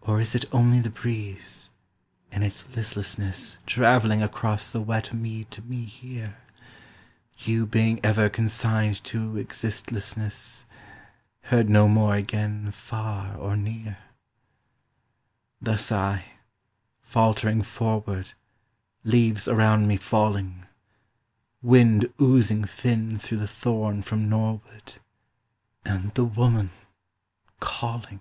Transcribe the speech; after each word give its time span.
Or 0.00 0.20
is 0.20 0.34
it 0.34 0.44
only 0.52 0.80
the 0.80 0.90
breeze, 0.90 1.70
in 2.32 2.42
its 2.42 2.68
listlessness 2.76 3.56
Travelling 3.66 4.20
across 4.20 4.70
the 4.70 4.80
wet 4.82 5.14
mead 5.14 5.50
to 5.52 5.62
me 5.62 5.84
here, 5.84 6.36
You 7.38 7.64
being 7.64 8.00
ever 8.04 8.28
consigned 8.28 9.02
to 9.04 9.38
existlessness, 9.38 10.66
Heard 11.42 11.70
no 11.70 11.86
more 11.88 12.16
again 12.16 12.70
far 12.72 13.36
or 13.36 13.56
near? 13.56 13.98
Thus 15.62 15.90
I; 15.90 16.24
faltering 17.00 17.62
forward, 17.62 18.32
Leaves 19.04 19.46
around 19.48 19.86
me 19.86 19.96
falling, 19.96 20.66
Wind 21.62 22.12
oozing 22.20 22.64
thin 22.64 23.18
through 23.18 23.38
the 23.38 23.48
thorn 23.48 24.02
from 24.02 24.28
norward 24.28 24.94
And 25.84 26.12
the 26.14 26.24
woman 26.24 26.70
calling. 27.60 28.20